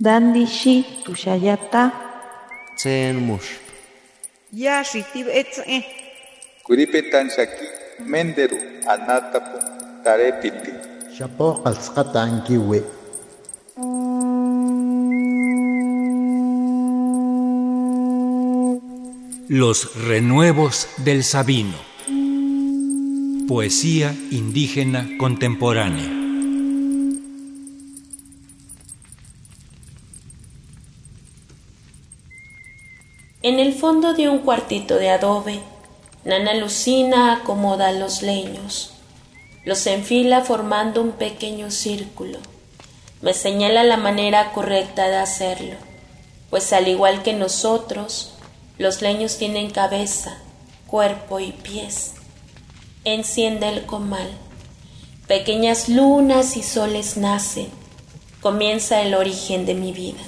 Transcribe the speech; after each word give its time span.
Dandishi 0.00 0.84
tushayata. 1.04 1.92
Tsen 2.76 3.16
mush. 3.22 3.62
Ya 4.52 4.82
shitib 4.82 5.28
etze. 5.30 5.86
Kuripetan 6.66 7.30
shaki 7.30 7.66
menderu 8.02 8.58
anatapu 8.90 9.58
tarepiti. 10.02 10.72
Shapo 11.14 11.62
qalsqata 11.62 12.22
ankiwi. 12.26 12.82
Los 19.48 19.94
renuevos 20.08 20.88
del 21.04 21.22
Sabino. 21.22 21.78
Poesía 23.46 24.12
indígena 24.32 25.06
contemporánea. 25.18 26.23
En 33.44 33.60
el 33.60 33.74
fondo 33.74 34.14
de 34.14 34.30
un 34.30 34.38
cuartito 34.38 34.96
de 34.96 35.10
adobe, 35.10 35.60
Nana 36.24 36.54
Lucina 36.54 37.34
acomoda 37.34 37.92
los 37.92 38.22
leños. 38.22 38.94
Los 39.66 39.86
enfila 39.86 40.40
formando 40.40 41.02
un 41.02 41.12
pequeño 41.12 41.70
círculo. 41.70 42.38
Me 43.20 43.34
señala 43.34 43.84
la 43.84 43.98
manera 43.98 44.50
correcta 44.52 45.08
de 45.08 45.16
hacerlo, 45.16 45.74
pues 46.48 46.72
al 46.72 46.88
igual 46.88 47.22
que 47.22 47.34
nosotros, 47.34 48.32
los 48.78 49.02
leños 49.02 49.36
tienen 49.36 49.68
cabeza, 49.68 50.38
cuerpo 50.86 51.38
y 51.38 51.52
pies. 51.52 52.14
Enciende 53.04 53.68
el 53.68 53.84
comal. 53.84 54.30
Pequeñas 55.26 55.90
lunas 55.90 56.56
y 56.56 56.62
soles 56.62 57.18
nacen. 57.18 57.68
Comienza 58.40 59.02
el 59.02 59.14
origen 59.14 59.66
de 59.66 59.74
mi 59.74 59.92
vida. 59.92 60.22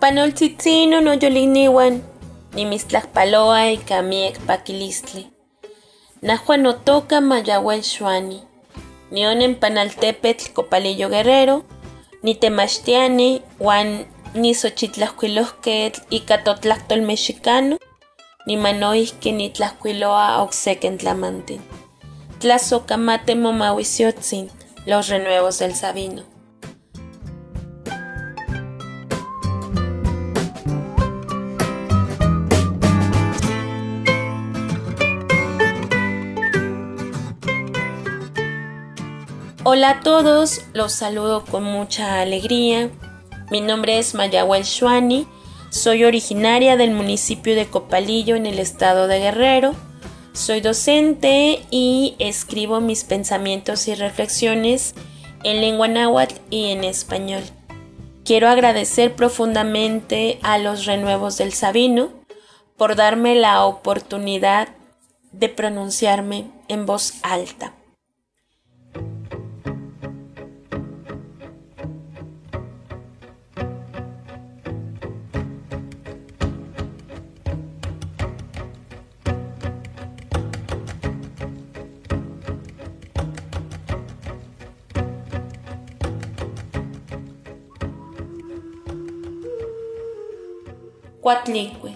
Panoltzitzino 0.00 1.00
no 1.00 1.14
yoliniwan, 1.14 2.02
ni 2.54 2.64
mislakpaloa 2.64 3.72
y 3.72 3.78
kamiek 3.78 4.38
pakilistli. 4.46 5.26
Nahua 6.22 6.56
no 6.56 6.72
toca 6.74 7.20
mayawel 7.20 7.82
shuani, 7.82 8.40
ni 9.10 9.26
onen 9.26 9.56
panaltepetl 9.56 10.52
copalillo 10.52 11.08
guerrero, 11.08 11.64
ni 12.22 12.36
temachtiani, 12.36 13.42
wan 13.58 14.06
ni 14.34 14.54
xochitlahcuilosquetl 14.54 16.00
y 16.10 16.20
catotlactol 16.20 17.02
mexicano, 17.02 17.78
ni 18.46 18.56
manoihki 18.56 19.32
ni 19.32 19.50
tlahcuiloa 19.50 20.42
oxequen 20.42 20.98
tlamantin. 20.98 21.60
Tlazocamate 22.38 23.34
momahuisiotzin, 23.34 24.48
los 24.86 25.08
renuevos 25.08 25.58
del 25.58 25.74
Sabino. 25.74 26.37
Hola 39.70 39.90
a 39.90 40.00
todos, 40.00 40.62
los 40.72 40.94
saludo 40.94 41.44
con 41.44 41.62
mucha 41.62 42.22
alegría. 42.22 42.88
Mi 43.50 43.60
nombre 43.60 43.98
es 43.98 44.14
Mayahuel 44.14 44.62
Shuani, 44.62 45.26
soy 45.68 46.04
originaria 46.04 46.78
del 46.78 46.92
municipio 46.92 47.54
de 47.54 47.66
Copalillo 47.66 48.34
en 48.34 48.46
el 48.46 48.60
estado 48.60 49.08
de 49.08 49.18
Guerrero. 49.18 49.74
Soy 50.32 50.62
docente 50.62 51.66
y 51.70 52.16
escribo 52.18 52.80
mis 52.80 53.04
pensamientos 53.04 53.88
y 53.88 53.94
reflexiones 53.94 54.94
en 55.44 55.60
lengua 55.60 55.86
náhuatl 55.86 56.36
y 56.48 56.70
en 56.70 56.82
español. 56.82 57.42
Quiero 58.24 58.48
agradecer 58.48 59.14
profundamente 59.16 60.38
a 60.42 60.56
los 60.56 60.86
renuevos 60.86 61.36
del 61.36 61.52
Sabino 61.52 62.08
por 62.78 62.96
darme 62.96 63.34
la 63.34 63.66
oportunidad 63.66 64.70
de 65.32 65.50
pronunciarme 65.50 66.50
en 66.68 66.86
voz 66.86 67.16
alta. 67.22 67.74
Cuatlicue. 91.20 91.92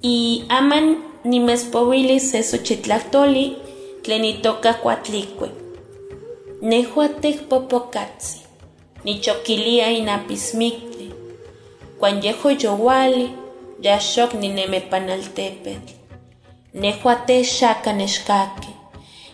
Y 0.00 0.44
aman 0.48 0.98
nimespovilis 1.24 2.34
esochitlahtoli 2.34 3.56
tlenitoca 4.02 4.74
cuatlicue. 4.74 5.50
Nehuatec 6.60 7.48
popocatzi, 7.48 8.38
nichoquilia 9.04 9.90
inapismicle, 9.90 11.10
cuan 11.98 12.22
yejo 12.22 12.50
yowali, 12.50 13.30
yaxoc 13.82 14.34
ninemepanaltepetl. 14.34 15.94
Nehuate 16.74 17.44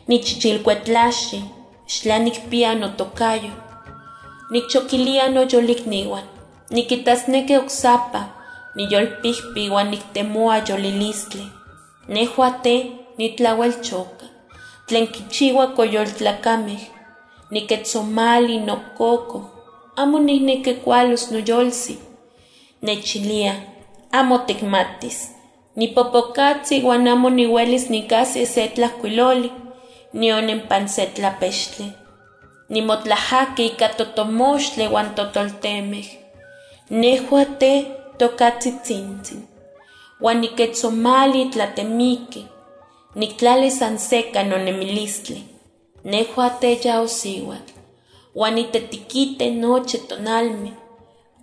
ni 0.09 0.19
chichilcuetlashi, 0.19 1.45
nichichilcuetlaxi, 1.87 2.41
piano 2.51 2.89
tocayo. 2.89 3.68
No 4.51 4.61
tocayo. 4.61 4.69
Nikchokilia 4.69 5.29
noyolikniuan, 5.29 6.25
nikitasneki 6.71 7.57
oksapa, 7.57 8.29
niyolpijpi 8.75 9.65
iuan 9.65 9.91
niktemoa 9.91 10.59
yolilistli. 10.69 11.47
Nehua 12.09 12.51
te 12.51 12.93
nitlauelchoka, 13.19 14.27
tlen 14.87 15.09
kichiua 15.09 15.67
koyoltlakamej, 15.67 16.81
niketsomali 17.51 18.59
nokoko, 18.59 19.51
amo 19.97 20.19
nihneki 20.19 20.75
kualos 20.75 21.31
noyolsi. 21.31 21.99
Nechilia, 22.83 23.55
amo 24.13 24.39
tikmatis, 24.39 25.31
nipopokatsi 25.77 26.77
iuan 26.77 27.09
amo 27.09 27.31
niuelis 27.31 27.91
nikasi 27.91 28.47
se 28.47 28.69
tlajkuiloli, 28.69 29.53
nionenpan 30.13 30.89
se 30.89 31.07
tlapextli 31.07 31.93
nimotlajaki 32.69 33.67
ika 33.67 33.89
totomoxtli 33.99 34.87
uan 34.95 35.09
totoltemej. 35.17 36.09
Nehua 36.91 37.45
te 37.61 37.73
tokatzitzintzin, 38.19 39.43
uan 40.21 40.41
niketsomali 40.41 41.43
tlatemiki, 41.53 42.43
niktlali 43.15 43.71
san 43.71 43.99
seka 43.99 44.43
nonemilistli. 44.43 45.41
Nehua 46.05 46.51
te 46.61 46.79
ya 46.85 47.01
osiuatl, 47.01 47.73
uan 48.35 48.55
nitetikite 48.55 49.51
noche 49.51 49.99
tonalme, 50.09 50.73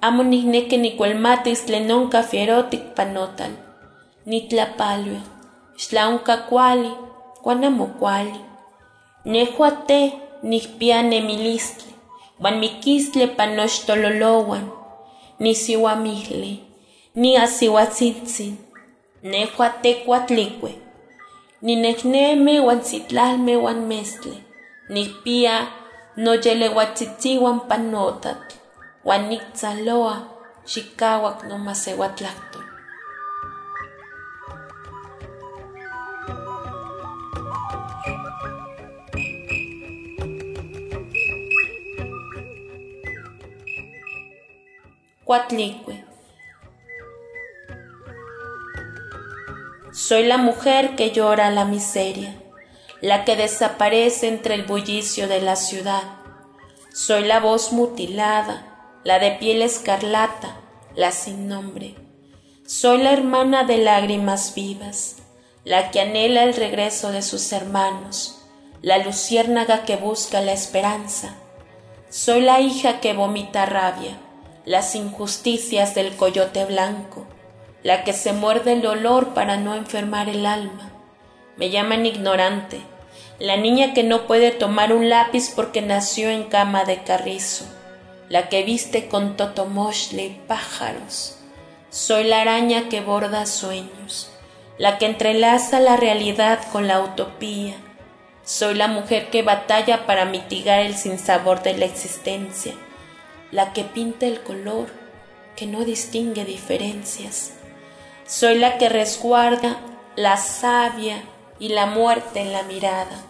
amo 0.02 0.24
nihneki 0.24 0.78
nikuelmatis 0.78 1.62
tlen 1.66 1.91
onka 1.91 2.22
fierotik 2.23 2.84
panotal. 2.96 3.52
Nitlapalua, 4.26 5.22
xtlaonka 5.78 6.38
kuali, 6.50 6.91
uan 7.46 7.64
amo 7.64 7.85
kuali. 8.00 8.41
Nehua 9.26 9.72
te 9.72 10.25
nikpianemilistli 10.50 11.96
uan 12.44 12.58
mikistli 12.64 13.28
panochtololowan, 13.28 14.66
nisiuamijli, 15.40 16.53
niasiuatsitsin, 17.16 18.58
nekua 19.24 19.70
tekuatlikue, 19.70 20.72
ninekneme 21.62 22.59
wan 22.59 22.84
sitlalme 22.84 23.58
uan 23.58 23.80
mestli, 23.90 24.38
nikpia 24.90 25.68
noyeleuatsitziuan 26.24 27.59
panotatl, 27.70 28.56
uan 29.06 29.30
niktsaloa 29.30 30.16
xikauak 30.72 31.44
nomaseuatlakto. 31.44 32.65
Cuatlicue. 45.26 46.06
Soy 49.92 50.28
la 50.28 50.38
mujer 50.38 50.96
que 50.96 51.10
llora 51.10 51.50
la 51.50 51.66
miseria, 51.66 52.36
la 53.02 53.26
que 53.26 53.36
desaparece 53.36 54.28
entre 54.28 54.54
el 54.54 54.66
bullicio 54.66 55.28
de 55.28 55.42
la 55.42 55.56
ciudad. 55.56 56.04
Soy 56.94 57.24
la 57.24 57.40
voz 57.40 57.74
mutilada, 57.74 59.00
la 59.04 59.18
de 59.18 59.32
piel 59.32 59.64
escarlata, 59.64 60.58
la 60.94 61.12
sin 61.12 61.48
nombre. 61.48 61.96
Soy 62.68 63.00
la 63.00 63.12
hermana 63.12 63.64
de 63.64 63.80
lágrimas 63.80 64.54
vivas, 64.54 65.16
la 65.64 65.90
que 65.90 66.02
anhela 66.02 66.44
el 66.44 66.54
regreso 66.54 67.12
de 67.12 67.24
sus 67.24 67.52
hermanos, 67.52 68.46
la 68.84 69.00
luciérnaga 69.00 69.86
que 69.86 69.96
busca 69.96 70.42
la 70.42 70.52
esperanza. 70.52 71.34
Soy 72.12 72.42
la 72.42 72.60
hija 72.60 73.00
que 73.00 73.14
vomita 73.14 73.66
rabia, 73.66 74.20
las 74.66 74.96
injusticias 74.96 75.94
del 75.94 76.16
coyote 76.16 76.66
blanco, 76.66 77.28
la 77.84 78.03
que 78.03 78.14
se 78.14 78.34
muerde 78.34 78.73
el 78.73 78.82
dolor 78.82 79.35
para 79.35 79.58
no 79.58 79.76
enfermar 79.76 80.28
el 80.28 80.47
alma. 80.47 80.91
Me 81.56 81.70
llaman 81.70 82.06
ignorante, 82.08 82.82
la 83.38 83.58
niña 83.58 83.94
que 83.94 84.03
no 84.03 84.26
puede 84.26 84.52
tomar 84.52 84.91
un 84.91 85.08
lápiz 85.08 85.53
porque 85.56 85.84
nació 85.84 86.29
en 86.32 86.46
cama 86.46 86.84
de 86.84 87.03
carrizo, 87.03 87.66
la 88.28 88.50
que 88.50 88.64
viste 88.64 89.08
con 89.08 89.38
totomoshle 89.38 90.40
pájaros. 90.47 91.38
Soy 91.91 92.23
la 92.23 92.41
araña 92.41 92.90
que 92.90 93.02
borda 93.02 93.46
sueños, 93.46 94.32
la 94.79 94.97
que 94.97 95.06
entrelaza 95.06 95.79
la 95.79 95.96
realidad 95.96 96.59
con 96.72 96.88
la 96.88 97.02
utopía. 97.02 97.76
Soy 98.44 98.73
la 98.73 98.88
mujer 98.88 99.29
que 99.29 99.44
batalla 99.44 100.08
para 100.08 100.26
mitigar 100.26 100.79
el 100.79 100.96
sinsabor 100.96 101.62
de 101.62 101.78
la 101.78 101.85
existencia 101.85 102.73
la 103.52 103.74
que 103.74 103.84
pinta 103.84 104.26
el 104.26 104.42
color, 104.42 104.88
que 105.56 105.66
no 105.66 105.86
distingue 105.86 106.46
diferencias. 106.46 107.53
Soy 108.26 108.58
la 108.58 108.78
que 108.78 108.90
resguarda 108.90 109.80
la 110.16 110.38
savia 110.38 111.24
y 111.59 111.70
la 111.70 111.86
muerte 111.86 112.42
en 112.42 112.52
la 112.52 112.64
mirada, 112.64 113.24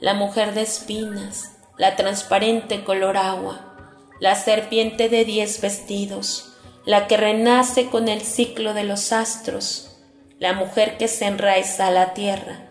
la 0.00 0.14
mujer 0.14 0.54
de 0.54 0.62
espinas, 0.62 1.56
la 1.76 1.96
transparente 1.96 2.84
color 2.84 3.16
agua, 3.16 3.74
la 4.20 4.34
serpiente 4.34 5.08
de 5.08 5.24
diez 5.24 5.60
vestidos, 5.60 6.52
la 6.84 7.06
que 7.06 7.16
renace 7.16 7.86
con 7.86 8.08
el 8.08 8.20
ciclo 8.20 8.74
de 8.74 8.84
los 8.84 9.12
astros, 9.12 9.98
la 10.38 10.52
mujer 10.52 10.96
que 10.96 11.08
se 11.08 11.26
enraiza 11.26 11.88
a 11.88 11.90
la 11.90 12.14
tierra 12.14 12.68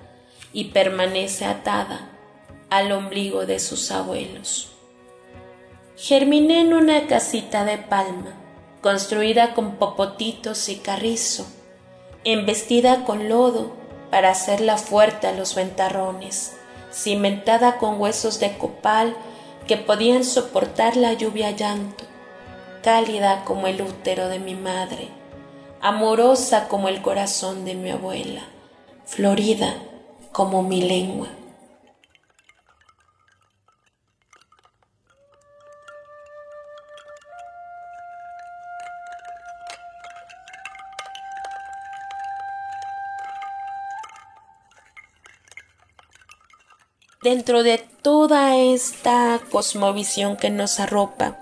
y 0.54 0.66
permanece 0.66 1.46
atada 1.46 2.10
al 2.70 2.92
ombligo 2.92 3.46
de 3.46 3.60
sus 3.60 3.92
abuelos. 3.92 4.75
Germiné 5.98 6.60
en 6.60 6.74
una 6.74 7.08
casita 7.08 7.64
de 7.64 7.78
palma, 7.78 8.34
construida 8.82 9.54
con 9.54 9.78
popotitos 9.78 10.68
y 10.68 10.76
carrizo, 10.76 11.48
embestida 12.26 13.06
con 13.06 13.30
lodo 13.30 13.72
para 14.12 14.30
hacerla 14.30 14.78
fuerte 14.78 15.28
a 15.28 15.32
los 15.32 15.56
ventarrones, 15.56 16.58
cimentada 16.92 17.78
con 17.78 18.02
huesos 18.02 18.42
de 18.42 18.58
copal 18.58 19.16
que 19.68 19.78
podían 19.78 20.26
soportar 20.26 20.98
la 20.98 21.14
lluvia 21.14 21.52
llanto, 21.52 22.04
cálida 22.84 23.46
como 23.46 23.68
el 23.68 23.82
útero 23.82 24.28
de 24.28 24.40
mi 24.40 24.54
madre, 24.54 25.08
amorosa 25.80 26.68
como 26.68 26.90
el 26.90 27.02
corazón 27.02 27.64
de 27.64 27.74
mi 27.76 27.92
abuela, 27.92 28.42
florida 29.06 29.76
como 30.34 30.62
mi 30.62 30.82
lengua. 30.82 31.30
Dentro 47.26 47.64
de 47.64 47.80
toda 48.04 48.56
esta 48.56 49.42
cosmovisión 49.50 50.38
que 50.38 50.52
nos 50.52 50.80
arropa, 50.80 51.40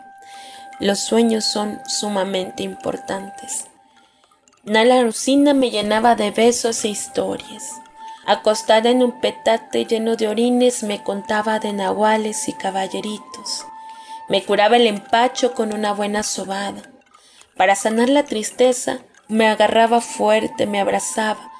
los 0.80 1.00
sueños 1.01 1.44
son 1.44 1.81
sumamente 1.85 2.63
importantes. 2.63 3.65
Nala 4.63 5.03
Rusina 5.03 5.53
me 5.53 5.71
llenaba 5.71 6.15
de 6.15 6.31
besos 6.31 6.85
e 6.85 6.88
historias. 6.88 7.81
Acostada 8.25 8.91
en 8.91 9.03
un 9.03 9.19
petate 9.19 9.83
lleno 9.83 10.15
de 10.15 10.30
orines 10.30 10.83
me 10.83 11.03
contaba 11.03 11.59
de 11.59 11.74
nahuales 11.74 12.47
y 12.47 12.53
caballeritos. 12.53 13.65
Me 14.29 14.41
curaba 14.41 14.77
el 14.77 14.88
empacho 14.88 15.53
con 15.53 15.74
una 15.74 15.91
buena 15.91 16.24
sobada. 16.24 16.81
Para 17.57 17.75
sanar 17.75 18.07
la 18.07 18.24
tristeza 18.24 19.00
me 19.27 19.50
agarraba 19.50 20.00
fuerte, 20.00 20.65
me 20.65 20.79
abrazaba, 20.79 21.51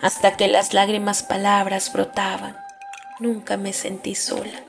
hasta 0.00 0.36
que 0.36 0.46
las 0.46 0.72
lágrimas 0.72 1.24
palabras 1.24 1.92
brotaban 1.92 2.61
nunca 3.22 3.56
me 3.56 3.72
sentí 3.72 4.14
sola. 4.14 4.64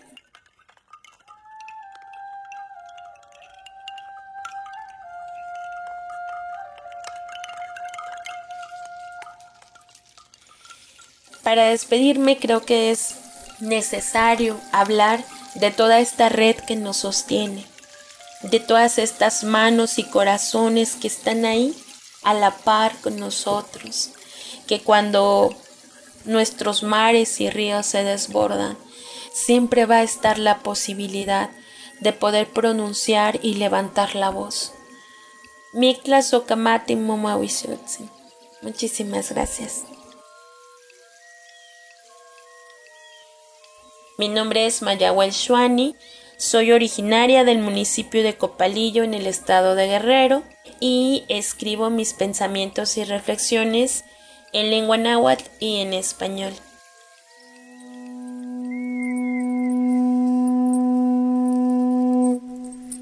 Para 11.44 11.66
despedirme 11.66 12.38
creo 12.38 12.62
que 12.62 12.92
es 12.92 13.16
necesario 13.60 14.60
hablar 14.72 15.26
de 15.56 15.72
toda 15.72 16.00
esta 16.00 16.30
red 16.30 16.56
que 16.56 16.76
nos 16.76 16.98
sostiene, 16.98 17.66
de 18.44 18.60
todas 18.60 18.98
estas 18.98 19.44
manos 19.44 20.00
y 20.00 20.04
corazones 20.04 20.96
que 20.96 21.08
están 21.08 21.44
ahí 21.46 21.76
a 22.24 22.34
la 22.34 22.52
par 22.52 22.96
con 23.02 23.18
nosotros, 23.18 24.12
que 24.68 24.82
cuando 24.82 25.54
nuestros 26.26 26.84
mares 26.84 27.40
y 27.42 27.50
ríos 27.50 27.86
se 27.86 28.04
desbordan, 28.04 28.78
siempre 29.32 29.86
va 29.86 29.98
a 29.98 30.04
estar 30.04 30.38
la 30.38 30.60
posibilidad 30.60 31.50
de 32.00 32.14
poder 32.14 32.48
pronunciar 32.48 33.40
y 33.42 33.56
levantar 33.56 34.16
la 34.16 34.30
voz. 34.30 34.74
Mikla 35.74 36.22
Sokamati 36.22 36.96
Muchísimas 38.62 39.32
gracias. 39.32 39.84
Mi 44.18 44.30
nombre 44.30 44.68
es 44.68 44.82
Mayahuel 44.84 45.32
Shuani, 45.32 45.96
soy 46.38 46.72
originaria 46.72 47.44
del 47.44 47.60
municipio 47.60 48.22
de 48.22 48.38
Copalillo 48.38 49.04
en 49.04 49.14
el 49.14 49.26
estado 49.26 49.76
de 49.76 49.88
Guerrero 49.88 50.44
y 50.80 51.24
escribo 51.30 51.90
mis 51.90 52.14
pensamientos 52.14 52.98
y 52.98 53.04
reflexiones 53.04 54.04
en 54.54 54.70
lengua 54.70 54.98
náhuatl 54.98 55.44
y 55.60 55.82
en 55.82 55.94
español. 55.94 56.54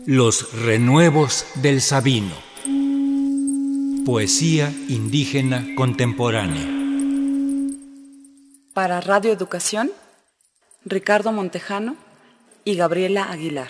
Los 0.06 0.52
renuevos 0.64 1.46
del 1.56 1.82
Sabino. 1.82 2.36
Poesía 4.06 4.74
indígena 4.88 5.66
contemporánea. 5.76 6.68
Para 8.74 9.00
Radio 9.00 9.32
Educación, 9.32 9.92
Ricardo 10.86 11.32
Montejano 11.32 11.96
y 12.64 12.76
Gabriela 12.76 13.32
Aguilar. 13.32 13.70